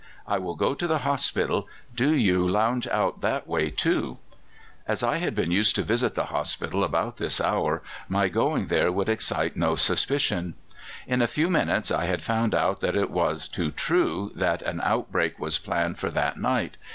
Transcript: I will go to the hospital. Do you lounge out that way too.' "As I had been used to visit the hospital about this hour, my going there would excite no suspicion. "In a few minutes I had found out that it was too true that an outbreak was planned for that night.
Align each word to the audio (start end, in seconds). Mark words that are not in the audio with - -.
I 0.25 0.39
will 0.39 0.55
go 0.55 0.73
to 0.73 0.87
the 0.87 0.97
hospital. 1.05 1.67
Do 1.95 2.15
you 2.15 2.47
lounge 2.47 2.87
out 2.87 3.21
that 3.21 3.45
way 3.47 3.69
too.' 3.69 4.17
"As 4.87 5.03
I 5.03 5.17
had 5.17 5.35
been 5.35 5.51
used 5.51 5.75
to 5.75 5.83
visit 5.83 6.15
the 6.15 6.25
hospital 6.33 6.83
about 6.83 7.17
this 7.17 7.39
hour, 7.39 7.83
my 8.09 8.27
going 8.27 8.65
there 8.65 8.91
would 8.91 9.09
excite 9.09 9.55
no 9.55 9.75
suspicion. 9.75 10.55
"In 11.05 11.21
a 11.21 11.27
few 11.27 11.51
minutes 11.51 11.91
I 11.91 12.05
had 12.05 12.23
found 12.23 12.55
out 12.55 12.79
that 12.79 12.95
it 12.95 13.11
was 13.11 13.47
too 13.47 13.69
true 13.69 14.31
that 14.33 14.63
an 14.63 14.81
outbreak 14.83 15.37
was 15.37 15.59
planned 15.59 15.99
for 15.99 16.09
that 16.09 16.35
night. 16.39 16.77